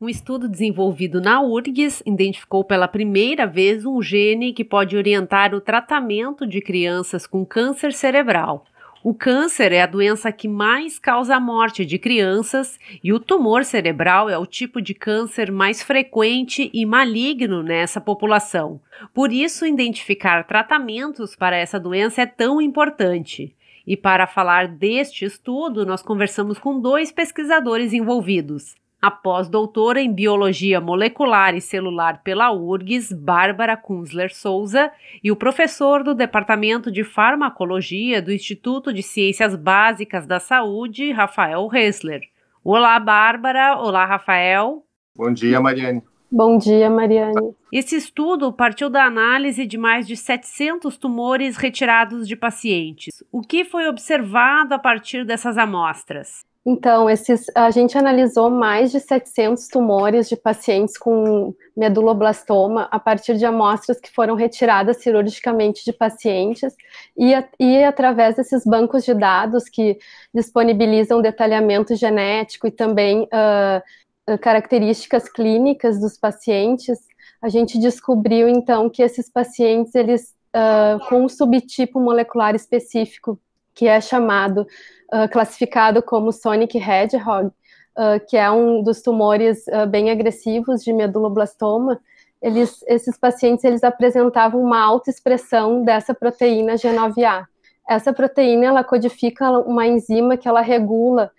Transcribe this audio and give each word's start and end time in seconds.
um 0.00 0.08
estudo 0.08 0.48
desenvolvido 0.48 1.20
na 1.20 1.40
URGS 1.40 2.04
identificou 2.06 2.62
pela 2.62 2.86
primeira 2.86 3.46
vez 3.46 3.84
um 3.84 4.00
gene 4.00 4.52
que 4.52 4.64
pode 4.64 4.96
orientar 4.96 5.52
o 5.54 5.60
tratamento 5.60 6.46
de 6.46 6.60
crianças 6.60 7.26
com 7.26 7.44
câncer 7.44 7.92
cerebral. 7.92 8.64
O 9.02 9.12
câncer 9.12 9.72
é 9.72 9.82
a 9.82 9.86
doença 9.86 10.30
que 10.30 10.46
mais 10.46 11.00
causa 11.00 11.34
a 11.34 11.40
morte 11.40 11.84
de 11.84 11.98
crianças 11.98 12.78
e 13.02 13.12
o 13.12 13.18
tumor 13.18 13.64
cerebral 13.64 14.28
é 14.28 14.38
o 14.38 14.46
tipo 14.46 14.80
de 14.80 14.94
câncer 14.94 15.50
mais 15.50 15.82
frequente 15.82 16.70
e 16.72 16.86
maligno 16.86 17.62
nessa 17.62 18.00
população. 18.00 18.80
Por 19.12 19.32
isso, 19.32 19.66
identificar 19.66 20.44
tratamentos 20.44 21.34
para 21.34 21.56
essa 21.56 21.78
doença 21.78 22.22
é 22.22 22.26
tão 22.26 22.60
importante. 22.60 23.52
E 23.84 23.96
para 23.96 24.28
falar 24.28 24.68
deste 24.68 25.24
estudo, 25.24 25.84
nós 25.84 26.02
conversamos 26.02 26.58
com 26.58 26.80
dois 26.80 27.10
pesquisadores 27.10 27.92
envolvidos. 27.92 28.76
A 29.00 29.12
pós-doutora 29.12 30.00
em 30.00 30.12
Biologia 30.12 30.80
Molecular 30.80 31.54
e 31.54 31.60
Celular 31.60 32.20
pela 32.24 32.52
URGS, 32.52 33.12
Bárbara 33.12 33.76
Kunzler 33.76 34.34
Souza, 34.34 34.90
e 35.22 35.30
o 35.30 35.36
professor 35.36 36.02
do 36.02 36.16
Departamento 36.16 36.90
de 36.90 37.04
Farmacologia 37.04 38.20
do 38.20 38.32
Instituto 38.32 38.92
de 38.92 39.00
Ciências 39.00 39.54
Básicas 39.54 40.26
da 40.26 40.40
Saúde, 40.40 41.12
Rafael 41.12 41.68
Hessler. 41.72 42.22
Olá, 42.64 42.98
Bárbara. 42.98 43.78
Olá, 43.78 44.04
Rafael. 44.04 44.82
Bom 45.16 45.32
dia, 45.32 45.60
Mariane. 45.60 46.02
Bom 46.28 46.58
dia, 46.58 46.90
Mariane. 46.90 47.54
Esse 47.72 47.94
estudo 47.94 48.52
partiu 48.52 48.90
da 48.90 49.04
análise 49.04 49.64
de 49.64 49.78
mais 49.78 50.08
de 50.08 50.16
700 50.16 50.96
tumores 50.96 51.56
retirados 51.56 52.26
de 52.26 52.34
pacientes. 52.34 53.22
O 53.30 53.42
que 53.42 53.64
foi 53.64 53.86
observado 53.86 54.74
a 54.74 54.78
partir 54.78 55.24
dessas 55.24 55.56
amostras? 55.56 56.44
Então, 56.66 57.08
esses, 57.08 57.46
a 57.54 57.70
gente 57.70 57.96
analisou 57.96 58.50
mais 58.50 58.90
de 58.90 59.00
700 59.00 59.68
tumores 59.68 60.28
de 60.28 60.36
pacientes 60.36 60.98
com 60.98 61.54
meduloblastoma 61.76 62.88
a 62.90 62.98
partir 62.98 63.38
de 63.38 63.46
amostras 63.46 63.98
que 63.98 64.12
foram 64.12 64.34
retiradas 64.34 64.98
cirurgicamente 64.98 65.84
de 65.84 65.92
pacientes 65.92 66.74
e, 67.16 67.32
e 67.58 67.82
através 67.84 68.36
desses 68.36 68.64
bancos 68.64 69.04
de 69.04 69.14
dados 69.14 69.68
que 69.68 69.98
disponibilizam 70.34 71.22
detalhamento 71.22 71.96
genético 71.96 72.66
e 72.66 72.70
também 72.70 73.22
uh, 73.22 74.38
características 74.38 75.28
clínicas 75.28 75.98
dos 75.98 76.18
pacientes, 76.18 76.98
a 77.40 77.48
gente 77.48 77.78
descobriu 77.78 78.46
então 78.48 78.90
que 78.90 79.02
esses 79.02 79.30
pacientes 79.30 79.94
eles 79.94 80.34
uh, 80.54 80.98
com 81.08 81.24
um 81.24 81.28
subtipo 81.28 81.98
molecular 81.98 82.54
específico 82.54 83.40
que 83.78 83.86
é 83.86 84.00
chamado 84.00 84.66
uh, 85.14 85.30
classificado 85.30 86.02
como 86.02 86.32
Sonic 86.32 86.76
Hedgehog, 86.76 87.46
uh, 87.46 88.26
que 88.28 88.36
é 88.36 88.50
um 88.50 88.82
dos 88.82 89.00
tumores 89.00 89.64
uh, 89.68 89.86
bem 89.86 90.10
agressivos 90.10 90.82
de 90.82 90.92
meduloblastoma, 90.92 92.00
eles, 92.42 92.84
esses 92.88 93.16
pacientes 93.16 93.64
eles 93.64 93.84
apresentavam 93.84 94.60
uma 94.60 94.80
alta 94.80 95.10
expressão 95.10 95.84
dessa 95.84 96.12
proteína 96.12 96.74
G9A. 96.74 97.44
Essa 97.88 98.12
proteína 98.12 98.66
ela 98.66 98.82
codifica 98.82 99.48
uma 99.48 99.86
enzima 99.86 100.36
que 100.36 100.48
ela 100.48 100.60
regula 100.60 101.30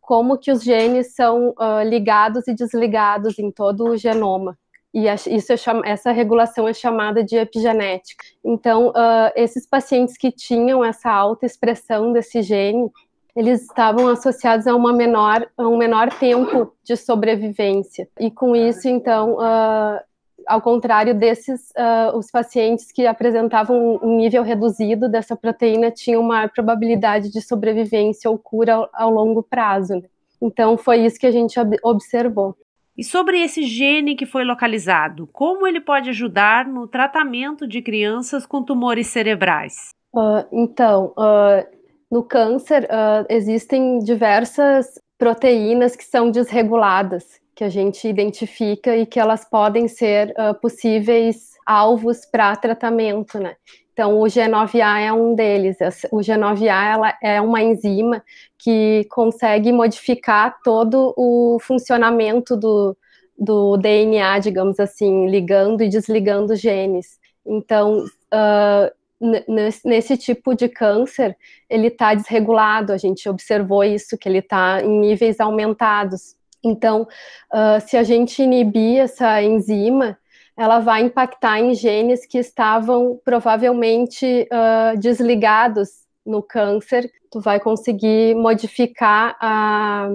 como 0.00 0.36
que 0.38 0.50
os 0.50 0.62
genes 0.62 1.14
são 1.14 1.54
ligados 1.86 2.46
e 2.48 2.54
desligados 2.54 3.38
em 3.38 3.50
todo 3.50 3.84
o 3.84 3.96
genoma 3.96 4.58
e 4.96 5.04
isso 5.36 5.52
é 5.52 5.56
essa 5.84 6.10
regulação 6.10 6.66
é 6.66 6.72
chamada 6.72 7.22
de 7.22 7.36
epigenética. 7.36 8.24
Então, 8.42 8.88
uh, 8.88 9.30
esses 9.36 9.68
pacientes 9.68 10.16
que 10.16 10.32
tinham 10.32 10.82
essa 10.82 11.10
alta 11.10 11.44
expressão 11.44 12.14
desse 12.14 12.40
gene, 12.40 12.90
eles 13.36 13.60
estavam 13.60 14.08
associados 14.08 14.66
a, 14.66 14.74
uma 14.74 14.94
menor, 14.94 15.46
a 15.54 15.68
um 15.68 15.76
menor 15.76 16.08
tempo 16.14 16.72
de 16.82 16.96
sobrevivência. 16.96 18.08
E 18.18 18.30
com 18.30 18.56
isso, 18.56 18.88
então, 18.88 19.34
uh, 19.34 20.00
ao 20.46 20.62
contrário 20.62 21.14
desses, 21.14 21.68
uh, 21.72 22.16
os 22.16 22.30
pacientes 22.30 22.90
que 22.90 23.06
apresentavam 23.06 24.00
um 24.02 24.16
nível 24.16 24.42
reduzido 24.42 25.10
dessa 25.10 25.36
proteína 25.36 25.90
tinham 25.90 26.22
maior 26.22 26.48
probabilidade 26.48 27.30
de 27.30 27.42
sobrevivência 27.42 28.30
ou 28.30 28.38
cura 28.38 28.76
ao, 28.76 28.88
ao 28.94 29.10
longo 29.10 29.42
prazo. 29.42 29.96
Né? 29.96 30.08
Então, 30.40 30.78
foi 30.78 31.04
isso 31.04 31.20
que 31.20 31.26
a 31.26 31.30
gente 31.30 31.54
observou. 31.82 32.56
E 32.96 33.04
sobre 33.04 33.42
esse 33.42 33.62
gene 33.62 34.16
que 34.16 34.24
foi 34.24 34.42
localizado, 34.42 35.28
como 35.30 35.66
ele 35.66 35.80
pode 35.80 36.08
ajudar 36.08 36.66
no 36.66 36.88
tratamento 36.88 37.66
de 37.66 37.82
crianças 37.82 38.46
com 38.46 38.62
tumores 38.62 39.08
cerebrais? 39.08 39.90
Uh, 40.14 40.46
então, 40.50 41.12
uh, 41.18 41.66
no 42.10 42.22
câncer 42.22 42.84
uh, 42.84 43.26
existem 43.28 43.98
diversas 43.98 44.98
proteínas 45.18 45.94
que 45.94 46.04
são 46.04 46.30
desreguladas, 46.30 47.38
que 47.54 47.64
a 47.64 47.68
gente 47.68 48.08
identifica 48.08 48.96
e 48.96 49.04
que 49.04 49.20
elas 49.20 49.44
podem 49.44 49.88
ser 49.88 50.34
possíveis 50.60 51.52
alvos 51.66 52.26
para 52.30 52.54
tratamento, 52.54 53.38
né? 53.38 53.56
Então, 53.96 54.20
o 54.20 54.24
G9A 54.24 55.00
é 55.00 55.10
um 55.10 55.34
deles. 55.34 55.78
O 56.12 56.18
G9A 56.18 56.92
ela 56.92 57.14
é 57.22 57.40
uma 57.40 57.62
enzima 57.62 58.22
que 58.58 59.06
consegue 59.08 59.72
modificar 59.72 60.58
todo 60.62 61.14
o 61.16 61.56
funcionamento 61.62 62.54
do, 62.58 62.94
do 63.38 63.78
DNA, 63.78 64.38
digamos 64.40 64.78
assim, 64.78 65.30
ligando 65.30 65.82
e 65.82 65.88
desligando 65.88 66.54
genes. 66.54 67.18
Então, 67.46 68.04
uh, 68.04 69.42
nesse 69.82 70.18
tipo 70.18 70.54
de 70.54 70.68
câncer, 70.68 71.34
ele 71.66 71.86
está 71.86 72.12
desregulado, 72.12 72.92
a 72.92 72.98
gente 72.98 73.26
observou 73.30 73.82
isso, 73.82 74.18
que 74.18 74.28
ele 74.28 74.40
está 74.40 74.82
em 74.82 75.00
níveis 75.00 75.40
aumentados. 75.40 76.36
Então, 76.62 77.08
uh, 77.50 77.80
se 77.80 77.96
a 77.96 78.02
gente 78.02 78.42
inibir 78.42 78.98
essa 78.98 79.40
enzima, 79.42 80.18
ela 80.56 80.78
vai 80.78 81.02
impactar 81.02 81.60
em 81.60 81.74
genes 81.74 82.24
que 82.26 82.38
estavam 82.38 83.20
provavelmente 83.24 84.48
uh, 84.50 84.98
desligados 84.98 85.88
no 86.24 86.42
câncer. 86.42 87.10
Tu 87.30 87.40
vai 87.40 87.60
conseguir 87.60 88.34
modificar 88.34 89.36
a, 89.40 90.08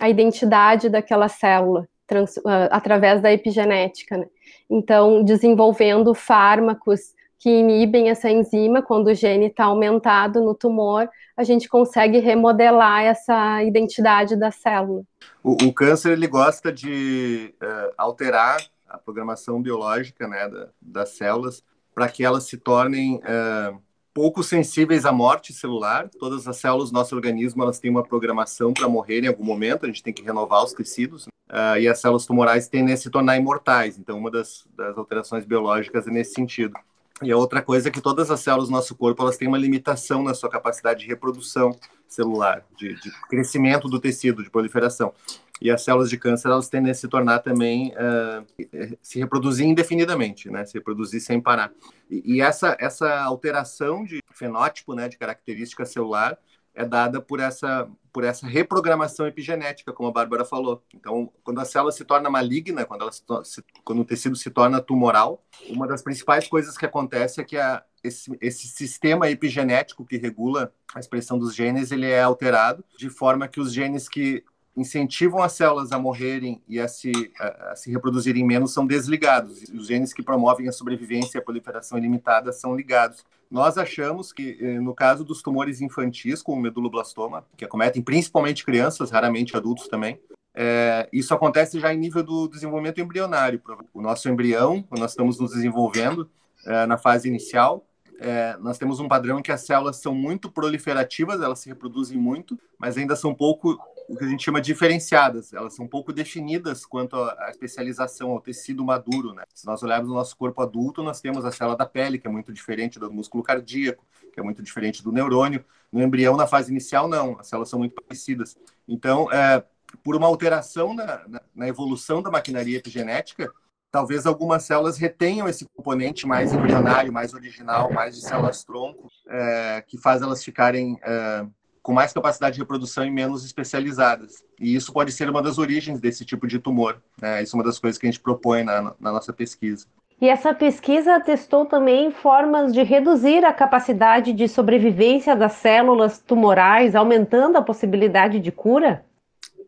a 0.00 0.08
identidade 0.08 0.88
daquela 0.88 1.28
célula 1.28 1.88
trans, 2.06 2.36
uh, 2.38 2.68
através 2.70 3.22
da 3.22 3.32
epigenética. 3.32 4.16
Né? 4.16 4.26
Então, 4.68 5.22
desenvolvendo 5.22 6.14
fármacos 6.14 7.16
que 7.38 7.48
inibem 7.48 8.10
essa 8.10 8.28
enzima, 8.28 8.82
quando 8.82 9.06
o 9.06 9.14
gene 9.14 9.46
está 9.46 9.64
aumentado 9.64 10.42
no 10.42 10.54
tumor, 10.54 11.08
a 11.36 11.44
gente 11.44 11.68
consegue 11.68 12.18
remodelar 12.18 13.04
essa 13.04 13.62
identidade 13.62 14.34
da 14.34 14.50
célula. 14.50 15.02
O, 15.42 15.52
o 15.52 15.72
câncer 15.72 16.12
ele 16.12 16.26
gosta 16.26 16.72
de 16.72 17.54
uh, 17.62 17.92
alterar 17.96 18.58
a 18.88 18.98
programação 18.98 19.60
biológica 19.60 20.26
né, 20.26 20.48
da, 20.48 20.68
das 20.80 21.10
células 21.10 21.62
para 21.94 22.08
que 22.08 22.24
elas 22.24 22.44
se 22.44 22.56
tornem 22.56 23.20
é, 23.24 23.74
pouco 24.14 24.42
sensíveis 24.42 25.04
à 25.04 25.12
morte 25.12 25.52
celular. 25.52 26.08
Todas 26.18 26.48
as 26.48 26.56
células 26.56 26.90
do 26.90 26.94
nosso 26.94 27.14
organismo 27.14 27.62
elas 27.62 27.78
têm 27.78 27.90
uma 27.90 28.02
programação 28.02 28.72
para 28.72 28.88
morrer 28.88 29.24
em 29.24 29.28
algum 29.28 29.44
momento, 29.44 29.84
a 29.84 29.88
gente 29.88 30.02
tem 30.02 30.12
que 30.12 30.22
renovar 30.22 30.64
os 30.64 30.72
tecidos, 30.72 31.26
uh, 31.26 31.78
e 31.78 31.86
as 31.86 32.00
células 32.00 32.26
tumorais 32.26 32.68
tendem 32.68 32.94
a 32.94 32.96
se 32.96 33.10
tornar 33.10 33.36
imortais. 33.36 33.98
Então, 33.98 34.18
uma 34.18 34.30
das, 34.30 34.66
das 34.76 34.98
alterações 34.98 35.44
biológicas 35.44 36.06
é 36.06 36.10
nesse 36.10 36.34
sentido. 36.34 36.74
E 37.22 37.32
a 37.32 37.36
outra 37.36 37.62
coisa 37.62 37.88
é 37.88 37.92
que 37.92 38.00
todas 38.00 38.30
as 38.30 38.40
células 38.40 38.68
do 38.68 38.72
nosso 38.72 38.94
corpo 38.94 39.22
elas 39.22 39.36
têm 39.36 39.48
uma 39.48 39.58
limitação 39.58 40.22
na 40.22 40.34
sua 40.34 40.48
capacidade 40.48 41.00
de 41.00 41.06
reprodução 41.06 41.76
celular, 42.06 42.64
de, 42.76 42.94
de 42.94 43.10
crescimento 43.28 43.88
do 43.88 44.00
tecido, 44.00 44.42
de 44.42 44.50
proliferação. 44.50 45.12
E 45.60 45.70
as 45.70 45.82
células 45.82 46.08
de 46.08 46.16
câncer 46.16 46.48
elas 46.48 46.68
tendem 46.68 46.90
a 46.90 46.94
se 46.94 47.08
tornar 47.08 47.40
também 47.40 47.92
uh, 47.92 48.98
se 49.02 49.18
reproduzir 49.18 49.66
indefinidamente, 49.66 50.50
né? 50.50 50.64
Se 50.64 50.74
reproduzir 50.74 51.20
sem 51.20 51.40
parar. 51.40 51.72
E, 52.10 52.36
e, 52.36 52.40
essa 52.40 52.76
essa 52.78 53.20
alteração 53.22 54.04
de 54.04 54.20
fenótipo, 54.32 54.94
né, 54.94 55.08
de 55.08 55.18
característica 55.18 55.84
celular, 55.84 56.38
é 56.74 56.84
dada 56.84 57.20
por 57.20 57.40
essa 57.40 57.88
por 58.12 58.24
essa 58.24 58.46
reprogramação 58.46 59.28
epigenética, 59.28 59.92
como 59.92 60.08
a 60.08 60.12
Bárbara 60.12 60.44
falou. 60.44 60.82
Então, 60.92 61.30
quando 61.44 61.60
a 61.60 61.64
célula 61.64 61.92
se 61.92 62.04
torna 62.04 62.28
maligna, 62.28 62.84
quando 62.84 63.02
ela 63.02 63.12
se, 63.12 63.62
quando 63.84 64.00
o 64.00 64.04
tecido 64.04 64.34
se 64.34 64.50
torna 64.50 64.80
tumoral, 64.80 65.44
uma 65.68 65.86
das 65.86 66.02
principais 66.02 66.48
coisas 66.48 66.76
que 66.76 66.86
acontece 66.86 67.40
é 67.40 67.44
que 67.44 67.56
a, 67.56 67.84
esse, 68.02 68.36
esse 68.40 68.66
sistema 68.66 69.30
epigenético 69.30 70.04
que 70.04 70.16
regula 70.16 70.72
a 70.94 71.00
expressão 71.00 71.38
dos 71.38 71.54
genes, 71.54 71.92
ele 71.92 72.06
é 72.06 72.20
alterado 72.20 72.84
de 72.96 73.08
forma 73.08 73.46
que 73.46 73.60
os 73.60 73.72
genes 73.72 74.08
que 74.08 74.44
incentivam 74.76 75.42
as 75.42 75.52
células 75.52 75.92
a 75.92 75.98
morrerem 75.98 76.62
e 76.68 76.78
a 76.78 76.86
se, 76.86 77.10
a, 77.38 77.72
a 77.72 77.76
se 77.76 77.90
reproduzirem 77.90 78.44
menos 78.44 78.72
são 78.72 78.86
desligados. 78.86 79.62
Os 79.74 79.88
genes 79.88 80.12
que 80.12 80.22
promovem 80.22 80.68
a 80.68 80.72
sobrevivência 80.72 81.38
e 81.38 81.40
a 81.40 81.44
proliferação 81.44 81.98
ilimitada 81.98 82.52
são 82.52 82.76
ligados. 82.76 83.24
Nós 83.50 83.78
achamos 83.78 84.32
que, 84.32 84.58
eh, 84.60 84.78
no 84.78 84.94
caso 84.94 85.24
dos 85.24 85.42
tumores 85.42 85.80
infantis, 85.80 86.42
como 86.42 86.58
o 86.58 86.62
meduloblastoma, 86.62 87.46
que 87.56 87.64
acometem 87.64 88.02
principalmente 88.02 88.64
crianças, 88.64 89.10
raramente 89.10 89.56
adultos 89.56 89.88
também, 89.88 90.20
é, 90.54 91.08
isso 91.12 91.32
acontece 91.32 91.78
já 91.78 91.94
em 91.94 91.96
nível 91.96 92.22
do 92.22 92.48
desenvolvimento 92.48 93.00
embrionário. 93.00 93.62
O 93.94 94.02
nosso 94.02 94.28
embrião, 94.28 94.84
nós 94.90 95.12
estamos 95.12 95.38
nos 95.38 95.52
desenvolvendo 95.52 96.28
é, 96.66 96.84
na 96.84 96.98
fase 96.98 97.28
inicial, 97.28 97.86
é, 98.20 98.56
nós 98.58 98.76
temos 98.76 98.98
um 98.98 99.06
padrão 99.06 99.38
em 99.38 99.42
que 99.42 99.52
as 99.52 99.64
células 99.64 99.96
são 99.98 100.12
muito 100.12 100.50
proliferativas, 100.50 101.40
elas 101.40 101.60
se 101.60 101.68
reproduzem 101.68 102.18
muito, 102.18 102.58
mas 102.76 102.98
ainda 102.98 103.14
são 103.14 103.32
pouco 103.32 103.78
o 104.08 104.16
que 104.16 104.24
a 104.24 104.28
gente 104.28 104.42
chama 104.42 104.60
de 104.60 104.72
diferenciadas, 104.72 105.52
elas 105.52 105.74
são 105.74 105.86
pouco 105.86 106.12
definidas 106.12 106.86
quanto 106.86 107.16
à 107.16 107.50
especialização, 107.50 108.30
ao 108.30 108.40
tecido 108.40 108.82
maduro. 108.82 109.34
Né? 109.34 109.44
Se 109.54 109.66
nós 109.66 109.82
olharmos 109.82 110.10
o 110.10 110.14
nosso 110.14 110.34
corpo 110.36 110.62
adulto, 110.62 111.02
nós 111.02 111.20
temos 111.20 111.44
a 111.44 111.52
célula 111.52 111.76
da 111.76 111.84
pele, 111.84 112.18
que 112.18 112.26
é 112.26 112.30
muito 112.30 112.52
diferente 112.52 112.98
do 112.98 113.12
músculo 113.12 113.42
cardíaco, 113.42 114.04
que 114.32 114.40
é 114.40 114.42
muito 114.42 114.62
diferente 114.62 115.02
do 115.02 115.12
neurônio. 115.12 115.62
No 115.92 116.02
embrião, 116.02 116.36
na 116.36 116.46
fase 116.46 116.70
inicial, 116.70 117.06
não, 117.06 117.38
as 117.38 117.48
células 117.48 117.68
são 117.68 117.78
muito 117.78 117.94
parecidas. 117.94 118.56
Então, 118.88 119.30
é, 119.30 119.62
por 120.02 120.16
uma 120.16 120.26
alteração 120.26 120.94
na, 120.94 121.28
na, 121.28 121.42
na 121.54 121.68
evolução 121.68 122.22
da 122.22 122.30
maquinaria 122.30 122.78
epigenética, 122.78 123.52
talvez 123.90 124.26
algumas 124.26 124.64
células 124.64 124.96
retenham 124.96 125.48
esse 125.48 125.66
componente 125.74 126.26
mais 126.26 126.52
embrionário, 126.52 127.12
mais 127.12 127.34
original, 127.34 127.92
mais 127.92 128.14
de 128.14 128.22
células 128.22 128.64
tronco, 128.64 129.08
é, 129.28 129.84
que 129.86 129.98
faz 129.98 130.22
elas 130.22 130.42
ficarem 130.42 130.98
é, 131.02 131.46
com 131.88 131.94
mais 131.94 132.12
capacidade 132.12 132.56
de 132.56 132.60
reprodução 132.60 133.02
e 133.02 133.10
menos 133.10 133.46
especializadas. 133.46 134.44
E 134.60 134.74
isso 134.74 134.92
pode 134.92 135.10
ser 135.10 135.30
uma 135.30 135.40
das 135.40 135.56
origens 135.56 135.98
desse 135.98 136.22
tipo 136.22 136.46
de 136.46 136.58
tumor. 136.58 137.00
Né? 137.18 137.42
Isso 137.42 137.56
é 137.56 137.58
uma 137.58 137.64
das 137.64 137.78
coisas 137.78 137.96
que 137.96 138.06
a 138.06 138.10
gente 138.10 138.20
propõe 138.20 138.62
na, 138.62 138.92
na 139.00 139.10
nossa 139.10 139.32
pesquisa. 139.32 139.86
E 140.20 140.28
essa 140.28 140.52
pesquisa 140.52 141.18
testou 141.18 141.64
também 141.64 142.10
formas 142.10 142.74
de 142.74 142.82
reduzir 142.82 143.42
a 143.42 143.54
capacidade 143.54 144.34
de 144.34 144.46
sobrevivência 144.46 145.34
das 145.34 145.52
células 145.52 146.18
tumorais, 146.18 146.94
aumentando 146.94 147.56
a 147.56 147.62
possibilidade 147.62 148.38
de 148.38 148.52
cura? 148.52 149.02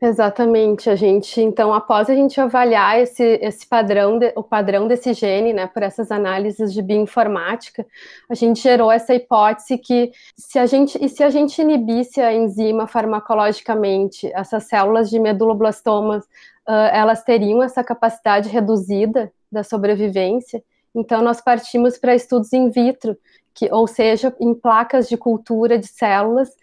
Exatamente, 0.03 0.89
a 0.89 0.97
gente, 0.97 1.43
então, 1.43 1.75
após 1.75 2.09
a 2.09 2.15
gente 2.15 2.41
avaliar 2.41 2.99
esse, 2.99 3.23
esse 3.43 3.67
padrão, 3.67 4.19
de, 4.19 4.33
o 4.35 4.43
padrão 4.43 4.89
desse 4.89 5.13
gene, 5.13 5.53
né, 5.53 5.67
por 5.67 5.83
essas 5.83 6.11
análises 6.11 6.73
de 6.73 6.81
bioinformática, 6.81 7.87
a 8.27 8.35
gente 8.35 8.63
gerou 8.63 8.91
essa 8.91 9.15
hipótese 9.15 9.77
que 9.77 10.11
se 10.35 10.59
a 10.59 10.65
gente, 10.65 10.97
e 11.05 11.07
se 11.07 11.23
a 11.23 11.29
gente 11.29 11.61
inibisse 11.61 12.19
a 12.19 12.33
enzima 12.33 12.87
farmacologicamente, 12.87 14.31
essas 14.33 14.65
células 14.65 15.11
de 15.11 15.19
meduloblastomas, 15.19 16.25
uh, 16.67 16.89
elas 16.93 17.23
teriam 17.23 17.63
essa 17.63 17.85
capacidade 17.85 18.49
reduzida 18.49 19.31
da 19.53 19.63
sobrevivência, 19.63 20.65
então 20.95 21.21
nós 21.21 21.43
partimos 21.43 21.99
para 21.99 22.15
estudos 22.15 22.55
in 22.55 22.71
vitro, 22.71 23.19
que, 23.53 23.71
ou 23.71 23.87
seja, 23.87 24.35
em 24.41 24.55
placas 24.55 25.11
de 25.11 25.19
cultura 25.19 25.79
de 25.79 25.89
células, 25.89 26.57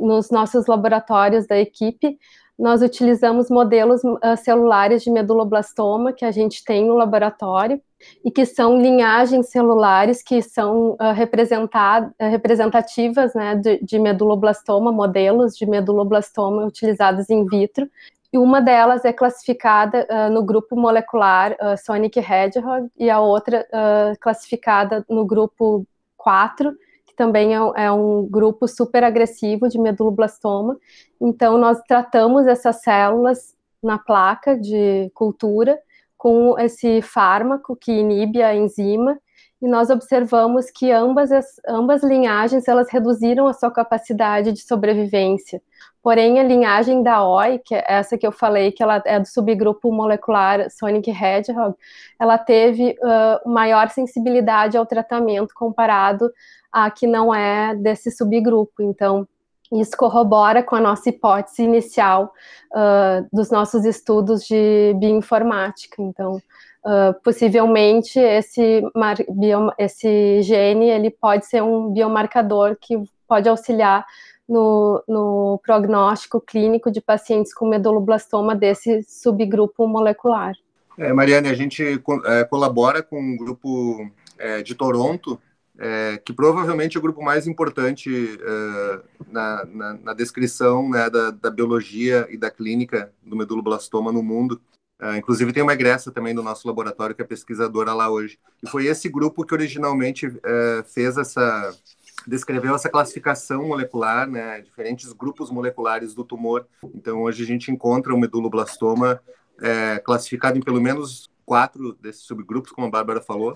nos 0.00 0.30
nossos 0.30 0.66
laboratórios 0.66 1.46
da 1.46 1.56
equipe, 1.56 2.18
nós 2.58 2.82
utilizamos 2.82 3.50
modelos 3.50 4.02
uh, 4.04 4.36
celulares 4.36 5.02
de 5.02 5.10
meduloblastoma 5.10 6.12
que 6.12 6.24
a 6.24 6.30
gente 6.30 6.64
tem 6.64 6.86
no 6.86 6.94
laboratório 6.94 7.80
e 8.24 8.30
que 8.30 8.46
são 8.46 8.80
linhagens 8.80 9.48
celulares 9.48 10.22
que 10.22 10.40
são 10.40 10.92
uh, 10.92 11.12
representativas 12.30 13.34
né, 13.34 13.56
de, 13.56 13.80
de, 13.82 13.98
meduloblastoma, 13.98 14.92
modelos 14.92 15.56
de 15.56 15.66
meduloblastoma 15.66 16.64
utilizados 16.64 17.28
in 17.28 17.44
vitro. 17.46 17.90
E 18.32 18.38
uma 18.38 18.60
delas 18.60 19.04
é 19.04 19.12
classificada 19.12 20.06
uh, 20.08 20.32
no 20.32 20.44
grupo 20.44 20.76
molecular 20.76 21.56
Sonic 21.84 22.18
Hedgehog 22.18 22.88
e 22.96 23.10
a 23.10 23.20
outra 23.20 23.66
classificada 24.20 25.04
no 25.08 25.24
grupo 25.24 25.86
4, 26.16 26.72
que 27.14 27.16
também 27.16 27.54
é, 27.54 27.84
é 27.84 27.92
um 27.92 28.26
grupo 28.26 28.66
super 28.66 29.04
agressivo 29.04 29.68
de 29.68 29.78
meduloblastoma. 29.78 30.76
Então, 31.20 31.56
nós 31.56 31.80
tratamos 31.86 32.46
essas 32.46 32.82
células 32.82 33.54
na 33.82 33.98
placa 33.98 34.58
de 34.58 35.10
cultura 35.14 35.78
com 36.18 36.58
esse 36.58 37.00
fármaco 37.00 37.76
que 37.76 37.92
inibe 37.92 38.42
a 38.42 38.54
enzima 38.54 39.18
e 39.62 39.68
nós 39.68 39.88
observamos 39.90 40.70
que 40.70 40.90
ambas 40.90 41.32
as 41.32 41.60
ambas 41.66 42.02
linhagens 42.02 42.68
elas 42.68 42.88
reduziram 42.90 43.46
a 43.46 43.52
sua 43.52 43.70
capacidade 43.70 44.52
de 44.52 44.60
sobrevivência. 44.60 45.62
Porém, 46.02 46.38
a 46.38 46.42
linhagem 46.42 47.02
da 47.02 47.26
OI, 47.26 47.58
que 47.64 47.74
é 47.74 47.82
essa 47.86 48.18
que 48.18 48.26
eu 48.26 48.32
falei, 48.32 48.70
que 48.70 48.82
ela 48.82 49.02
é 49.06 49.18
do 49.18 49.26
subgrupo 49.26 49.90
molecular 49.90 50.68
Sonic 50.70 51.10
Hedgehog, 51.10 51.74
ela 52.20 52.36
teve 52.36 52.90
uh, 53.00 53.48
maior 53.48 53.88
sensibilidade 53.88 54.76
ao 54.76 54.84
tratamento 54.84 55.54
comparado 55.54 56.30
a 56.70 56.90
que 56.90 57.06
não 57.06 57.34
é 57.34 57.74
desse 57.74 58.10
subgrupo. 58.10 58.82
Então, 58.82 59.26
isso 59.72 59.96
corrobora 59.96 60.62
com 60.62 60.76
a 60.76 60.80
nossa 60.80 61.08
hipótese 61.08 61.62
inicial 61.62 62.34
uh, 62.72 63.26
dos 63.32 63.50
nossos 63.50 63.86
estudos 63.86 64.44
de 64.44 64.94
bioinformática. 64.98 66.02
Então, 66.02 66.38
uh, 66.84 67.14
possivelmente 67.22 68.18
esse, 68.18 68.82
esse 69.78 70.42
gene 70.42 70.88
ele 70.88 71.10
pode 71.10 71.46
ser 71.46 71.62
um 71.62 71.90
biomarcador 71.92 72.76
que 72.80 72.96
pode 73.26 73.48
auxiliar 73.48 74.04
no, 74.48 75.02
no 75.08 75.60
prognóstico 75.64 76.40
clínico 76.40 76.90
de 76.90 77.00
pacientes 77.00 77.54
com 77.54 77.66
meduloblastoma 77.66 78.54
desse 78.54 79.02
subgrupo 79.02 79.86
molecular. 79.86 80.54
É, 80.98 81.12
Mariane, 81.12 81.48
a 81.48 81.54
gente 81.54 81.82
é, 82.26 82.44
colabora 82.44 83.02
com 83.02 83.18
um 83.18 83.36
grupo 83.36 84.08
é, 84.38 84.62
de 84.62 84.74
Toronto 84.74 85.40
é, 85.78 86.20
que 86.24 86.32
provavelmente 86.32 86.96
é 86.96 87.00
o 87.00 87.02
grupo 87.02 87.22
mais 87.22 87.46
importante 87.46 88.38
é, 88.40 89.00
na, 89.30 89.64
na, 89.64 89.94
na, 89.94 90.14
descrição 90.14 90.88
né, 90.88 91.10
da, 91.10 91.30
da, 91.32 91.50
biologia 91.50 92.28
e 92.30 92.36
da 92.36 92.50
clínica 92.50 93.12
do 93.24 93.34
meduloblastoma 93.34 94.12
no 94.12 94.22
mundo. 94.22 94.60
É, 95.00 95.16
inclusive 95.16 95.52
tem 95.52 95.62
uma 95.62 95.72
egressa 95.72 96.12
também 96.12 96.34
do 96.34 96.42
nosso 96.42 96.66
laboratório 96.66 97.14
que 97.14 97.22
é 97.22 97.24
pesquisadora 97.24 97.92
lá 97.92 98.08
hoje. 98.08 98.38
E 98.62 98.68
foi 98.68 98.86
esse 98.86 99.08
grupo 99.08 99.44
que 99.44 99.54
originalmente 99.54 100.26
é, 100.26 100.84
fez 100.86 101.16
essa 101.16 101.74
descreveu 102.26 102.74
essa 102.74 102.88
classificação 102.88 103.68
molecular, 103.68 104.26
né, 104.26 104.60
diferentes 104.62 105.12
grupos 105.12 105.50
moleculares 105.50 106.14
do 106.14 106.24
tumor. 106.24 106.66
Então 106.94 107.22
hoje 107.22 107.42
a 107.42 107.46
gente 107.46 107.70
encontra 107.70 108.14
o 108.14 108.18
meduloblastoma 108.18 109.20
é, 109.60 109.98
classificado 109.98 110.56
em 110.56 110.62
pelo 110.62 110.80
menos 110.80 111.30
quatro 111.44 111.92
desses 111.94 112.22
subgrupos, 112.22 112.72
como 112.72 112.86
a 112.86 112.90
Bárbara 112.90 113.20
falou, 113.20 113.52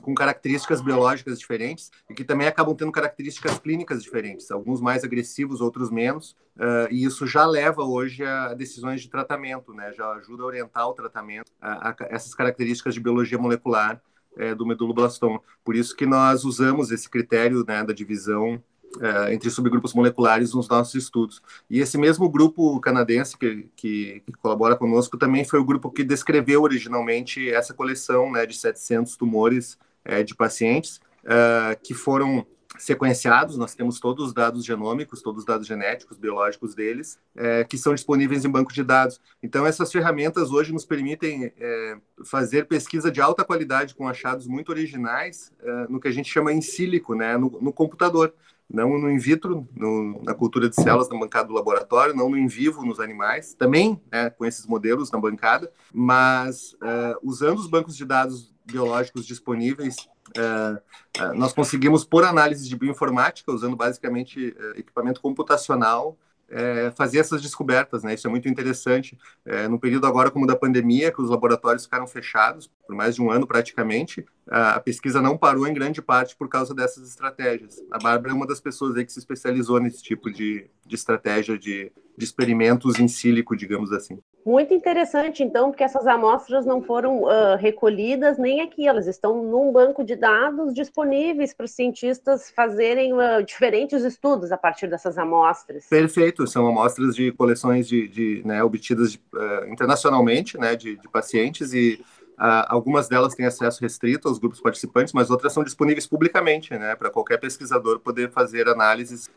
com 0.00 0.14
características 0.14 0.80
biológicas 0.80 1.38
diferentes 1.38 1.90
e 2.08 2.14
que 2.14 2.24
também 2.24 2.46
acabam 2.46 2.74
tendo 2.74 2.92
características 2.92 3.58
clínicas 3.58 4.02
diferentes, 4.02 4.50
alguns 4.50 4.80
mais 4.80 5.04
agressivos, 5.04 5.60
outros 5.60 5.90
menos, 5.90 6.36
uh, 6.56 6.90
e 6.90 7.04
isso 7.04 7.26
já 7.26 7.46
leva 7.46 7.82
hoje 7.82 8.24
a 8.24 8.54
decisões 8.54 9.00
de 9.00 9.08
tratamento, 9.08 9.72
né? 9.72 9.92
Já 9.92 10.10
ajuda 10.12 10.42
a 10.42 10.46
orientar 10.46 10.88
o 10.88 10.92
tratamento 10.92 11.50
a, 11.60 11.90
a 11.90 11.96
essas 12.10 12.34
características 12.34 12.94
de 12.94 13.00
biologia 13.00 13.38
molecular 13.38 14.00
é, 14.36 14.54
do 14.54 14.66
meduloblastoma. 14.66 15.40
Por 15.64 15.74
isso 15.74 15.96
que 15.96 16.06
nós 16.06 16.44
usamos 16.44 16.90
esse 16.90 17.08
critério 17.08 17.64
né, 17.66 17.82
da 17.82 17.92
divisão 17.92 18.62
é, 19.00 19.34
entre 19.34 19.50
subgrupos 19.50 19.92
moleculares 19.94 20.54
nos 20.54 20.68
nossos 20.68 20.94
estudos. 20.94 21.42
E 21.68 21.80
esse 21.80 21.98
mesmo 21.98 22.28
grupo 22.28 22.80
canadense 22.80 23.36
que, 23.36 23.68
que, 23.76 24.22
que, 24.24 24.32
colabora 24.40 24.76
conosco 24.76 25.18
também 25.18 25.44
foi 25.44 25.60
o 25.60 25.64
grupo 25.64 25.90
que 25.90 26.04
descreveu 26.04 26.62
originalmente 26.62 27.50
essa 27.50 27.74
coleção 27.74 28.30
né, 28.32 28.46
de 28.46 28.56
700 28.56 29.16
tumores 29.16 29.78
é, 30.04 30.22
de 30.22 30.34
pacientes 30.34 31.00
uh, 31.24 31.78
que 31.82 31.94
foram 31.94 32.46
sequenciados, 32.78 33.56
nós 33.56 33.74
temos 33.74 33.98
todos 33.98 34.26
os 34.26 34.34
dados 34.34 34.64
genômicos, 34.64 35.22
todos 35.22 35.40
os 35.40 35.44
dados 35.46 35.66
genéticos, 35.66 36.18
biológicos 36.18 36.74
deles, 36.74 37.18
é, 37.34 37.64
que 37.64 37.78
são 37.78 37.94
disponíveis 37.94 38.44
em 38.44 38.50
banco 38.50 38.72
de 38.72 38.82
dados. 38.82 39.20
Então, 39.42 39.66
essas 39.66 39.90
ferramentas 39.90 40.50
hoje 40.50 40.72
nos 40.72 40.84
permitem 40.84 41.52
é, 41.58 41.96
fazer 42.24 42.66
pesquisa 42.66 43.10
de 43.10 43.20
alta 43.20 43.44
qualidade 43.44 43.94
com 43.94 44.08
achados 44.08 44.46
muito 44.46 44.70
originais 44.70 45.52
é, 45.60 45.86
no 45.88 46.00
que 46.00 46.08
a 46.08 46.12
gente 46.12 46.30
chama 46.30 46.52
em 46.52 46.60
sílico, 46.60 47.14
né, 47.14 47.36
no, 47.36 47.50
no 47.60 47.72
computador. 47.72 48.34
Não 48.68 48.98
no 48.98 49.10
in 49.10 49.18
vitro, 49.18 49.66
no, 49.74 50.22
na 50.22 50.34
cultura 50.34 50.68
de 50.68 50.74
células 50.74 51.08
na 51.08 51.18
bancada 51.18 51.48
do 51.48 51.54
laboratório, 51.54 52.14
não 52.14 52.28
no 52.28 52.36
in 52.36 52.48
vivo 52.48 52.84
nos 52.84 52.98
animais, 52.98 53.54
também 53.54 54.00
né, 54.10 54.30
com 54.30 54.44
esses 54.44 54.66
modelos 54.66 55.10
na 55.10 55.20
bancada, 55.20 55.70
mas 55.92 56.76
é, 56.82 57.16
usando 57.22 57.58
os 57.58 57.68
bancos 57.68 57.96
de 57.96 58.04
dados 58.04 58.52
biológicos 58.64 59.24
disponíveis, 59.24 59.96
é, 60.36 61.22
é, 61.22 61.32
nós 61.32 61.52
conseguimos, 61.52 62.04
por 62.04 62.24
análise 62.24 62.68
de 62.68 62.76
bioinformática, 62.76 63.52
usando 63.52 63.76
basicamente 63.76 64.54
equipamento 64.74 65.20
computacional, 65.20 66.18
é, 66.48 66.90
fazer 66.96 67.18
essas 67.18 67.42
descobertas, 67.42 68.02
né? 68.02 68.14
Isso 68.14 68.26
é 68.26 68.30
muito 68.30 68.48
interessante. 68.48 69.18
É, 69.44 69.68
no 69.68 69.78
período 69.78 70.06
agora 70.06 70.30
como 70.30 70.46
da 70.46 70.56
pandemia, 70.56 71.12
que 71.12 71.20
os 71.20 71.30
laboratórios 71.30 71.84
ficaram 71.84 72.06
fechados 72.06 72.70
por 72.86 72.94
mais 72.94 73.16
de 73.16 73.22
um 73.22 73.30
ano 73.30 73.46
praticamente, 73.46 74.24
a, 74.48 74.78
pesquisa 74.78 75.20
não 75.20 75.36
parou 75.36 75.66
em 75.66 75.74
grande 75.74 76.00
parte 76.00 76.36
por 76.36 76.48
causa 76.48 76.74
dessas 76.74 77.08
estratégias. 77.08 77.82
A 77.90 77.98
Bárbara 77.98 78.32
é 78.32 78.34
uma 78.34 78.46
das 78.46 78.60
pessoas 78.60 78.96
aí 78.96 79.04
que 79.04 79.12
se 79.12 79.18
especializou 79.18 79.80
nesse 79.80 80.02
tipo 80.02 80.30
de, 80.30 80.70
de 80.86 80.94
estratégia 80.94 81.58
de, 81.58 81.90
de 82.16 82.24
experimentos 82.24 82.98
em 82.98 83.08
sílico, 83.08 83.56
digamos 83.56 83.92
assim. 83.92 84.18
Muito 84.44 84.72
interessante, 84.72 85.42
então, 85.42 85.70
porque 85.70 85.82
essas 85.82 86.06
amostras 86.06 86.64
não 86.64 86.80
foram 86.80 87.22
uh, 87.22 87.56
recolhidas 87.58 88.38
nem 88.38 88.60
aqui, 88.60 88.86
elas 88.86 89.08
estão 89.08 89.42
num 89.42 89.72
banco 89.72 90.04
de 90.04 90.14
dados 90.14 90.72
disponíveis 90.72 91.52
para 91.52 91.64
os 91.64 91.72
cientistas 91.72 92.48
fazerem 92.50 93.12
uh, 93.12 93.42
diferentes 93.44 94.04
estudos 94.04 94.52
a 94.52 94.56
partir 94.56 94.88
dessas 94.88 95.18
amostras. 95.18 95.86
Perfeito, 95.88 96.46
são 96.46 96.66
amostras 96.66 97.16
de 97.16 97.32
coleções 97.32 97.88
de, 97.88 98.06
de 98.06 98.42
né, 98.44 98.62
obtidas 98.62 99.12
de, 99.12 99.18
uh, 99.34 99.68
internacionalmente, 99.68 100.56
né, 100.56 100.76
de, 100.76 100.96
de 100.96 101.08
pacientes 101.08 101.72
e 101.72 102.00
algumas 102.38 103.08
delas 103.08 103.34
têm 103.34 103.46
acesso 103.46 103.80
restrito 103.80 104.28
aos 104.28 104.38
grupos 104.38 104.60
participantes, 104.60 105.12
mas 105.12 105.30
outras 105.30 105.52
são 105.52 105.64
disponíveis 105.64 106.06
publicamente, 106.06 106.76
né, 106.76 106.94
para 106.94 107.10
qualquer 107.10 107.38
pesquisador 107.38 108.00
poder 108.00 108.30
fazer 108.30 108.68
análises 108.68 109.28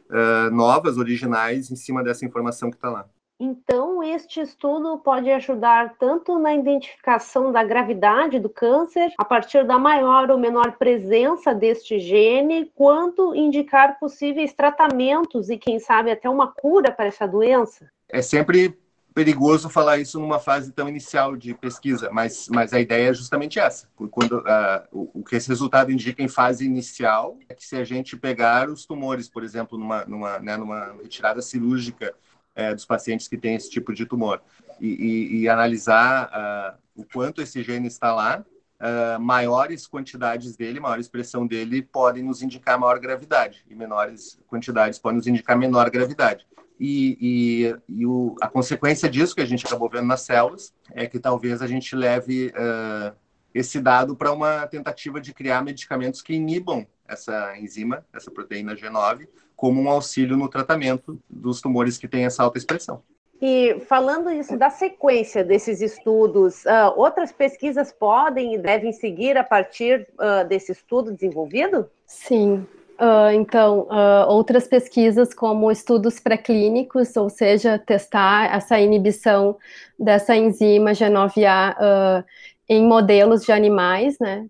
novas, 0.51 0.97
originais, 0.97 1.71
em 1.71 1.75
cima 1.75 2.03
dessa 2.03 2.25
informação 2.25 2.69
que 2.69 2.77
está 2.77 2.89
lá. 2.89 3.05
Então, 3.41 4.03
este 4.03 4.41
estudo 4.41 4.97
pode 4.97 5.31
ajudar 5.31 5.95
tanto 5.97 6.37
na 6.37 6.53
identificação 6.53 7.53
da 7.53 7.63
gravidade 7.63 8.37
do 8.37 8.49
câncer, 8.49 9.13
a 9.17 9.23
partir 9.23 9.65
da 9.65 9.79
maior 9.79 10.29
ou 10.29 10.37
menor 10.37 10.73
presença 10.73 11.55
deste 11.55 12.01
gene, 12.01 12.69
quanto 12.75 13.33
indicar 13.33 13.97
possíveis 13.97 14.51
tratamentos 14.53 15.49
e, 15.49 15.57
quem 15.57 15.79
sabe, 15.79 16.11
até 16.11 16.29
uma 16.29 16.47
cura 16.47 16.91
para 16.91 17.05
essa 17.05 17.25
doença? 17.25 17.89
É 18.09 18.21
sempre 18.21 18.77
perigoso 19.13 19.69
falar 19.69 19.97
isso 19.97 20.19
numa 20.19 20.39
fase 20.39 20.71
tão 20.71 20.87
inicial 20.87 21.35
de 21.35 21.53
pesquisa, 21.53 22.09
mas, 22.11 22.47
mas 22.49 22.73
a 22.73 22.79
ideia 22.79 23.09
é 23.09 23.13
justamente 23.13 23.59
essa. 23.59 23.87
Quando, 24.11 24.39
uh, 24.39 24.87
o, 24.91 25.19
o, 25.19 25.23
que 25.23 25.35
esse 25.35 25.49
resultado 25.49 25.91
indica 25.91 26.21
em 26.21 26.27
fase 26.27 26.65
inicial 26.65 27.37
é 27.49 27.53
que 27.53 27.65
se 27.65 27.75
a 27.75 27.83
gente 27.83 28.15
pegar 28.15 28.69
os 28.69 28.85
tumores, 28.85 29.27
por 29.27 29.43
exemplo, 29.43 29.77
numa, 29.77 30.05
numa, 30.05 30.39
né, 30.39 30.55
numa 30.57 30.93
retirada 31.01 31.41
cirúrgica 31.41 32.13
é, 32.55 32.73
dos 32.73 32.85
pacientes 32.85 33.27
que 33.27 33.37
têm 33.37 33.55
esse 33.55 33.69
tipo 33.69 33.93
de 33.93 34.05
tumor 34.05 34.41
e, 34.79 34.87
e, 34.87 35.41
e 35.41 35.49
analisar 35.49 36.77
uh, 36.95 37.01
o 37.01 37.05
quanto 37.05 37.41
esse 37.41 37.63
gene 37.63 37.87
está 37.87 38.13
lá, 38.13 38.43
uh, 38.79 39.19
maiores 39.19 39.87
quantidades 39.87 40.55
dele, 40.55 40.79
maior 40.79 40.99
expressão 40.99 41.45
dele 41.45 41.81
podem 41.81 42.23
nos 42.23 42.41
indicar 42.41 42.79
maior 42.79 42.99
gravidade 42.99 43.65
e 43.69 43.75
menores 43.75 44.39
quantidades 44.47 44.99
podem 44.99 45.17
nos 45.17 45.27
indicar 45.27 45.57
menor 45.57 45.89
gravidade. 45.89 46.45
E, 46.79 47.17
e, 47.19 47.75
e 47.89 48.05
o, 48.05 48.35
a 48.39 48.47
consequência 48.47 49.09
disso 49.09 49.35
que 49.35 49.41
a 49.41 49.45
gente 49.45 49.65
acabou 49.65 49.89
vendo 49.89 50.07
nas 50.07 50.21
células 50.21 50.73
é 50.91 51.05
que 51.05 51.19
talvez 51.19 51.61
a 51.61 51.67
gente 51.67 51.93
leve 51.95 52.47
uh, 52.47 53.13
esse 53.53 53.81
dado 53.81 54.15
para 54.15 54.31
uma 54.31 54.65
tentativa 54.67 55.19
de 55.19 55.33
criar 55.33 55.63
medicamentos 55.63 56.21
que 56.21 56.33
inibam 56.33 56.87
essa 57.07 57.57
enzima, 57.57 58.05
essa 58.13 58.31
proteína 58.31 58.75
G9, 58.75 59.27
como 59.55 59.81
um 59.81 59.89
auxílio 59.89 60.37
no 60.37 60.47
tratamento 60.47 61.19
dos 61.29 61.59
tumores 61.59 61.97
que 61.97 62.07
têm 62.07 62.25
essa 62.25 62.43
alta 62.43 62.57
expressão. 62.57 63.03
E 63.41 63.79
falando 63.87 64.29
isso 64.29 64.57
da 64.57 64.69
sequência 64.69 65.43
desses 65.43 65.81
estudos, 65.81 66.65
uh, 66.65 66.93
outras 66.95 67.31
pesquisas 67.31 67.91
podem 67.91 68.55
e 68.55 68.57
devem 68.57 68.91
seguir 68.91 69.37
a 69.37 69.43
partir 69.43 70.07
uh, 70.13 70.47
desse 70.47 70.73
estudo 70.73 71.13
desenvolvido? 71.13 71.89
Sim. 72.05 72.67
Uh, 72.99 73.31
então, 73.33 73.87
outras 74.27 74.67
pesquisas 74.67 75.33
como 75.33 75.71
estudos 75.71 76.19
pré-clínicos, 76.19 77.15
ou 77.15 77.29
seja, 77.29 77.79
testar 77.79 78.53
essa 78.53 78.77
inibição 78.79 79.57
dessa 79.97 80.35
enzima 80.35 80.91
G9A 80.91 82.25
em 82.67 82.85
modelos 82.85 83.43
de 83.45 83.51
animais, 83.51 84.17
né, 84.19 84.45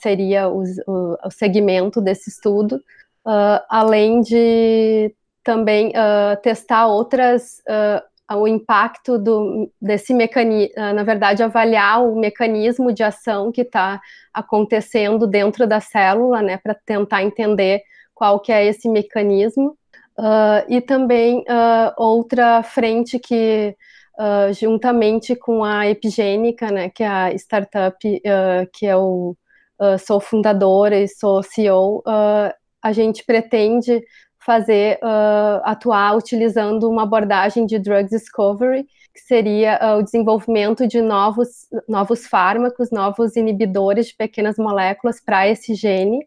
seria 0.00 0.48
o, 0.48 0.62
o 1.24 1.30
segmento 1.30 2.00
desse 2.00 2.28
estudo. 2.28 2.82
Uh, 3.24 3.62
além 3.68 4.20
de 4.20 5.14
também 5.44 5.90
uh, 5.90 6.40
testar 6.42 6.86
outras, 6.88 7.62
uh, 7.68 8.36
o 8.36 8.48
impacto 8.48 9.16
do, 9.16 9.70
desse 9.80 10.12
mecanismo, 10.12 10.74
na 10.76 11.02
verdade, 11.04 11.42
avaliar 11.42 12.02
o 12.02 12.18
mecanismo 12.18 12.92
de 12.92 13.02
ação 13.02 13.52
que 13.52 13.60
está 13.60 14.00
acontecendo 14.32 15.26
dentro 15.26 15.66
da 15.66 15.80
célula, 15.80 16.40
né, 16.40 16.56
para 16.56 16.74
tentar 16.74 17.22
entender 17.22 17.82
qual 18.14 18.40
que 18.40 18.52
é 18.52 18.64
esse 18.66 18.88
mecanismo. 18.88 19.76
e 20.68 20.80
também 20.80 21.44
outra 21.96 22.62
frente 22.62 23.18
que 23.18 23.76
Uh, 24.12 24.52
juntamente 24.52 25.34
com 25.34 25.64
a 25.64 25.88
Epigênica, 25.88 26.70
né, 26.70 26.90
que 26.90 27.02
é 27.02 27.08
a 27.08 27.32
startup 27.32 27.96
uh, 28.06 28.70
que 28.70 28.84
eu 28.84 29.34
uh, 29.80 29.98
sou 29.98 30.20
fundadora 30.20 31.00
e 31.00 31.08
sou 31.08 31.42
CEO, 31.42 32.02
a 32.82 32.92
gente 32.92 33.24
pretende 33.24 34.02
fazer 34.44 34.98
uh, 35.02 35.62
atuar 35.64 36.16
utilizando 36.16 36.90
uma 36.90 37.04
abordagem 37.04 37.64
de 37.64 37.78
drug 37.78 38.08
discovery, 38.08 38.84
que 39.14 39.20
seria 39.20 39.78
uh, 39.80 39.98
o 39.98 40.02
desenvolvimento 40.02 40.86
de 40.86 41.00
novos, 41.00 41.68
novos 41.88 42.26
fármacos, 42.26 42.90
novos 42.90 43.36
inibidores 43.36 44.08
de 44.08 44.16
pequenas 44.16 44.56
moléculas 44.56 45.20
para 45.20 45.46
esse 45.46 45.74
gene, 45.74 46.18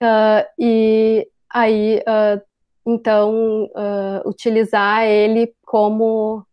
uh, 0.00 0.46
e 0.58 1.26
aí 1.54 2.02
então 2.84 3.70
utilizar 4.26 5.04
ele 5.04 5.54
como 5.64 6.44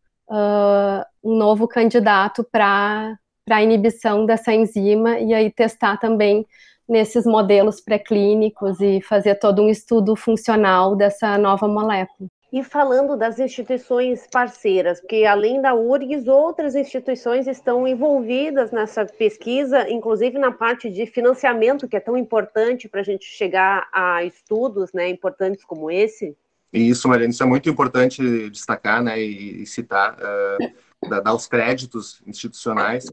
um 1.23 1.35
novo 1.35 1.67
candidato 1.67 2.43
para 2.43 3.17
a 3.49 3.63
inibição 3.63 4.25
dessa 4.25 4.53
enzima 4.53 5.19
e 5.19 5.33
aí 5.33 5.51
testar 5.51 5.97
também 5.97 6.45
nesses 6.87 7.25
modelos 7.25 7.79
pré-clínicos 7.79 8.79
e 8.81 9.01
fazer 9.01 9.35
todo 9.35 9.61
um 9.61 9.69
estudo 9.69 10.15
funcional 10.15 10.95
dessa 10.95 11.37
nova 11.37 11.67
molécula. 11.67 12.29
E 12.51 12.63
falando 12.65 13.15
das 13.15 13.39
instituições 13.39 14.27
parceiras, 14.29 14.99
porque 14.99 15.23
além 15.23 15.61
da 15.61 15.73
URGS, 15.73 16.27
outras 16.27 16.75
instituições 16.75 17.47
estão 17.47 17.87
envolvidas 17.87 18.71
nessa 18.71 19.05
pesquisa, 19.05 19.89
inclusive 19.89 20.37
na 20.37 20.51
parte 20.51 20.89
de 20.89 21.05
financiamento, 21.05 21.87
que 21.87 21.95
é 21.95 21.99
tão 22.01 22.17
importante 22.17 22.89
para 22.89 22.99
a 22.99 23.03
gente 23.03 23.23
chegar 23.23 23.87
a 23.93 24.25
estudos 24.25 24.91
né, 24.91 25.07
importantes 25.07 25.63
como 25.63 25.89
esse. 25.89 26.35
Isso, 26.73 27.07
Mariana, 27.07 27.31
isso 27.31 27.43
é 27.43 27.45
muito 27.45 27.69
importante 27.69 28.49
destacar 28.49 29.01
né, 29.01 29.17
e, 29.17 29.65
citar, 29.65 30.17
uh, 30.19 31.21
dar 31.23 31.33
os 31.33 31.47
créditos 31.47 32.21
institucionais 32.27 33.05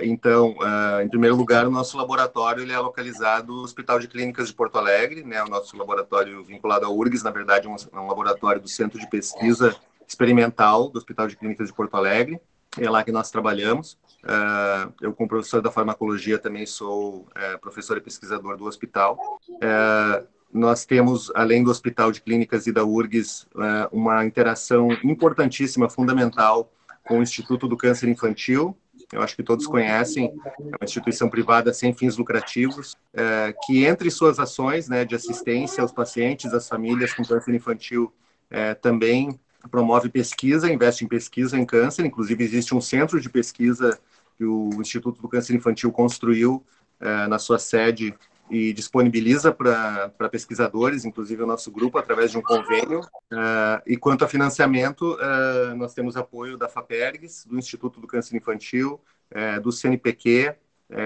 então, 0.00 0.52
uh, 0.52 1.00
em 1.02 1.08
primeiro 1.08 1.36
lugar, 1.36 1.66
o 1.66 1.70
nosso 1.70 1.96
laboratório 1.96 2.62
ele 2.62 2.72
é 2.72 2.78
localizado 2.78 3.52
no 3.52 3.62
Hospital 3.62 3.98
de 3.98 4.08
Clínicas 4.08 4.48
de 4.48 4.54
Porto 4.54 4.78
Alegre, 4.78 5.22
né? 5.22 5.42
O 5.42 5.48
nosso 5.48 5.76
laboratório 5.76 6.42
vinculado 6.42 6.86
ao 6.86 6.96
URGS, 6.96 7.22
na 7.22 7.30
verdade, 7.30 7.66
é 7.66 7.70
um, 7.70 7.74
é 7.74 8.08
laboratório 8.08 8.60
do 8.60 8.68
Centro 8.68 8.98
de 8.98 9.08
Pesquisa 9.08 9.76
Experimental 10.06 10.88
do 10.88 10.96
Hospital 10.96 11.28
de 11.28 11.36
Clínicas 11.36 11.68
de 11.68 11.74
Porto 11.74 11.96
Alegre. 11.96 12.40
É 12.78 12.88
lá 12.88 13.04
que 13.04 13.12
nós 13.12 13.30
trabalhamos. 13.30 13.98
Uh, 14.24 14.92
eu, 15.02 15.12
como 15.12 15.28
professor 15.28 15.60
da 15.60 15.70
farmacologia, 15.70 16.38
também 16.38 16.64
sou 16.64 17.26
professor 17.60 17.98
e 17.98 18.00
pesquisador 18.00 18.56
do 18.56 18.64
hospital. 18.64 19.18
nós 20.52 20.86
temos, 20.86 21.30
além 21.34 21.62
do 21.62 21.70
Hospital 21.70 22.10
de 22.10 22.22
Clínicas 22.22 22.66
e 22.66 22.72
da 22.72 22.84
URGS, 22.84 23.46
uma 23.92 24.24
interação 24.24 24.88
importantíssima, 25.04 25.90
fundamental, 25.90 26.72
com 27.04 27.18
o 27.18 27.22
Instituto 27.22 27.66
do 27.66 27.76
Câncer 27.76 28.08
Infantil, 28.08 28.76
eu 29.12 29.22
acho 29.22 29.34
que 29.34 29.42
todos 29.42 29.66
conhecem, 29.66 30.34
é 30.44 30.62
uma 30.62 30.84
instituição 30.84 31.28
privada 31.28 31.72
sem 31.72 31.94
fins 31.94 32.16
lucrativos, 32.16 32.94
é, 33.14 33.54
que 33.64 33.84
entre 33.84 34.10
suas 34.10 34.38
ações 34.38 34.88
né, 34.88 35.04
de 35.04 35.14
assistência 35.14 35.82
aos 35.82 35.92
pacientes, 35.92 36.52
às 36.52 36.68
famílias 36.68 37.12
com 37.14 37.24
câncer 37.24 37.54
infantil, 37.54 38.12
é, 38.50 38.74
também 38.74 39.38
promove 39.70 40.08
pesquisa, 40.08 40.70
investe 40.70 41.04
em 41.04 41.08
pesquisa 41.08 41.58
em 41.58 41.64
câncer, 41.64 42.04
inclusive 42.04 42.44
existe 42.44 42.74
um 42.74 42.80
centro 42.80 43.20
de 43.20 43.28
pesquisa 43.28 43.98
que 44.36 44.44
o 44.44 44.70
Instituto 44.80 45.20
do 45.20 45.28
Câncer 45.28 45.54
Infantil 45.56 45.90
construiu 45.90 46.64
é, 47.00 47.26
na 47.26 47.38
sua 47.38 47.58
sede 47.58 48.14
e 48.50 48.72
disponibiliza 48.72 49.52
para 49.52 50.28
pesquisadores, 50.30 51.04
inclusive 51.04 51.42
o 51.42 51.46
nosso 51.46 51.70
grupo, 51.70 51.98
através 51.98 52.30
de 52.30 52.38
um 52.38 52.42
convênio. 52.42 53.00
Uh, 53.00 53.82
e 53.86 53.96
quanto 53.96 54.24
a 54.24 54.28
financiamento, 54.28 55.16
uh, 55.16 55.76
nós 55.76 55.94
temos 55.94 56.16
apoio 56.16 56.56
da 56.56 56.68
FAPERGS, 56.68 57.44
do 57.46 57.58
Instituto 57.58 58.00
do 58.00 58.06
Câncer 58.06 58.36
Infantil, 58.36 59.00
uh, 59.32 59.60
do 59.60 59.72
CNPq, 59.72 60.54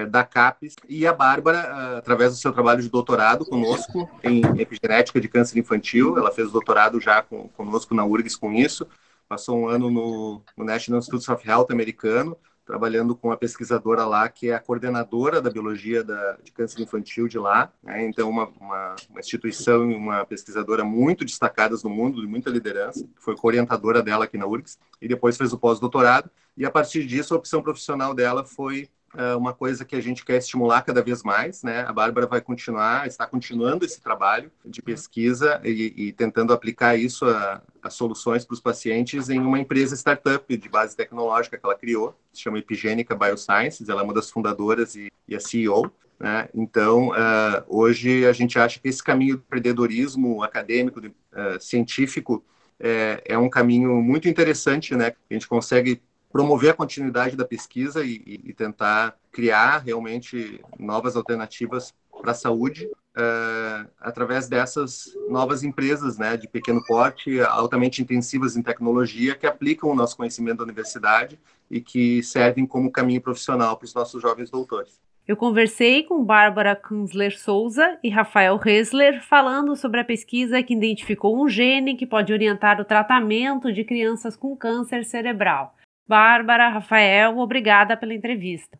da 0.09 0.23
CAPES, 0.23 0.77
e 0.87 1.05
a 1.05 1.11
Bárbara, 1.11 1.97
através 1.97 2.31
do 2.31 2.37
seu 2.37 2.53
trabalho 2.53 2.81
de 2.81 2.89
doutorado 2.89 3.45
conosco 3.45 4.09
em 4.23 4.39
epigenética 4.57 5.19
de 5.19 5.27
câncer 5.27 5.59
infantil, 5.59 6.17
ela 6.17 6.31
fez 6.31 6.49
doutorado 6.53 7.01
já 7.01 7.21
com, 7.21 7.49
conosco 7.49 7.93
na 7.93 8.05
URGS 8.05 8.37
com 8.37 8.53
isso, 8.53 8.87
passou 9.27 9.59
um 9.59 9.67
ano 9.67 9.91
no, 9.91 10.41
no 10.55 10.63
National 10.63 10.99
Institutes 10.99 11.27
of 11.27 11.45
Health 11.45 11.67
americano, 11.69 12.37
trabalhando 12.65 13.15
com 13.15 13.31
a 13.31 13.37
pesquisadora 13.37 14.05
lá, 14.05 14.27
que 14.29 14.49
é 14.49 14.55
a 14.55 14.59
coordenadora 14.59 15.41
da 15.41 15.49
biologia 15.49 16.03
da, 16.03 16.37
de 16.43 16.51
câncer 16.51 16.81
infantil 16.81 17.27
de 17.27 17.37
lá. 17.37 17.71
Né? 17.83 18.05
Então, 18.05 18.29
uma, 18.29 18.47
uma, 18.59 18.95
uma 19.09 19.19
instituição 19.19 19.89
e 19.89 19.95
uma 19.95 20.25
pesquisadora 20.25 20.83
muito 20.83 21.25
destacadas 21.25 21.83
no 21.83 21.89
mundo, 21.89 22.21
de 22.21 22.27
muita 22.27 22.49
liderança, 22.49 23.05
foi 23.17 23.35
co-orientadora 23.35 24.01
dela 24.01 24.25
aqui 24.25 24.37
na 24.37 24.47
URGS, 24.47 24.77
e 25.01 25.07
depois 25.07 25.37
fez 25.37 25.51
o 25.51 25.59
pós-doutorado. 25.59 26.29
E 26.55 26.65
a 26.65 26.71
partir 26.71 27.05
disso, 27.05 27.33
a 27.33 27.37
opção 27.37 27.61
profissional 27.61 28.13
dela 28.13 28.45
foi 28.45 28.89
é 29.15 29.35
uma 29.35 29.53
coisa 29.53 29.85
que 29.85 29.95
a 29.95 30.01
gente 30.01 30.25
quer 30.25 30.37
estimular 30.37 30.81
cada 30.81 31.01
vez 31.01 31.23
mais, 31.23 31.61
né? 31.63 31.81
A 31.87 31.93
Bárbara 31.93 32.25
vai 32.25 32.41
continuar, 32.41 33.07
está 33.07 33.27
continuando 33.27 33.85
esse 33.85 34.01
trabalho 34.01 34.51
de 34.65 34.81
pesquisa 34.81 35.61
e, 35.63 35.93
e 35.95 36.11
tentando 36.11 36.53
aplicar 36.53 36.95
isso 36.95 37.25
a, 37.25 37.61
a 37.81 37.89
soluções 37.89 38.43
para 38.45 38.53
os 38.53 38.59
pacientes 38.59 39.29
em 39.29 39.39
uma 39.39 39.59
empresa 39.59 39.95
startup 39.95 40.57
de 40.57 40.69
base 40.69 40.95
tecnológica 40.95 41.57
que 41.57 41.65
ela 41.65 41.75
criou, 41.75 42.17
se 42.31 42.41
chama 42.41 42.59
Epigênica 42.59 43.15
Biosciences, 43.15 43.87
ela 43.89 44.01
é 44.01 44.03
uma 44.03 44.13
das 44.13 44.31
fundadoras 44.31 44.95
e, 44.95 45.11
e 45.27 45.35
a 45.35 45.39
CEO. 45.39 45.91
Né? 46.19 46.49
Então, 46.53 47.09
uh, 47.09 47.63
hoje 47.67 48.25
a 48.25 48.33
gente 48.33 48.57
acha 48.57 48.79
que 48.79 48.87
esse 48.87 49.03
caminho 49.03 49.37
do 49.37 49.43
empreendedorismo 49.43 50.41
acadêmico, 50.41 50.99
uh, 50.99 51.59
científico, 51.59 52.43
é, 52.79 53.21
é 53.25 53.37
um 53.37 53.49
caminho 53.49 54.01
muito 54.01 54.27
interessante, 54.27 54.95
né? 54.95 55.13
A 55.29 55.33
gente 55.33 55.47
consegue 55.47 56.01
promover 56.33 56.71
a 56.71 56.73
continuidade 56.73 57.37
da 57.37 57.45
pesquisa 57.45 58.03
e, 58.03 58.41
e 58.43 58.53
tentar 58.53 59.15
criar 59.31 59.77
realmente 59.77 60.59
novas 60.79 61.15
alternativas 61.15 61.93
para 62.21 62.31
a 62.31 62.33
saúde 62.35 62.85
uh, 62.87 63.87
através 64.01 64.49
dessas 64.49 65.15
novas 65.29 65.63
empresas 65.63 66.17
né, 66.17 66.35
de 66.35 66.47
pequeno 66.47 66.83
porte, 66.87 67.39
altamente 67.41 68.01
intensivas 68.01 68.57
em 68.57 68.63
tecnologia, 68.63 69.35
que 69.35 69.45
aplicam 69.45 69.91
o 69.91 69.95
nosso 69.95 70.17
conhecimento 70.17 70.57
da 70.57 70.63
universidade 70.63 71.39
e 71.69 71.79
que 71.79 72.23
servem 72.23 72.65
como 72.65 72.91
caminho 72.91 73.21
profissional 73.21 73.77
para 73.77 73.85
os 73.85 73.93
nossos 73.93 74.19
jovens 74.19 74.49
doutores. 74.49 74.99
Eu 75.27 75.37
conversei 75.37 76.03
com 76.03 76.25
Bárbara 76.25 76.75
Kunzler 76.75 77.37
Souza 77.37 77.97
e 78.03 78.09
Rafael 78.09 78.59
Hessler 78.65 79.23
falando 79.23 79.75
sobre 79.75 79.99
a 79.99 80.03
pesquisa 80.03 80.61
que 80.63 80.73
identificou 80.73 81.41
um 81.41 81.47
gene 81.47 81.95
que 81.95 82.07
pode 82.07 82.33
orientar 82.33 82.81
o 82.81 82.85
tratamento 82.85 83.71
de 83.71 83.85
crianças 83.85 84.35
com 84.35 84.57
câncer 84.57 85.05
cerebral. 85.05 85.75
Bárbara, 86.07 86.69
Rafael, 86.69 87.37
obrigada 87.37 87.95
pela 87.95 88.13
entrevista. 88.13 88.77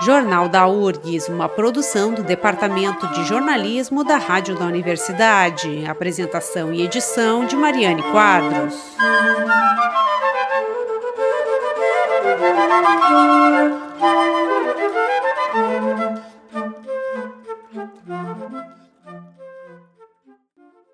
Jornal 0.00 0.48
da 0.48 0.66
URGS, 0.66 1.28
uma 1.28 1.48
produção 1.48 2.14
do 2.14 2.22
Departamento 2.22 3.06
de 3.08 3.24
Jornalismo 3.24 4.04
da 4.04 4.16
Rádio 4.16 4.58
da 4.58 4.64
Universidade. 4.64 5.84
Apresentação 5.86 6.72
e 6.72 6.82
edição 6.82 7.44
de 7.44 7.56
Mariane 7.56 8.02
Quadros. 8.02 8.96
Música 15.54 16.07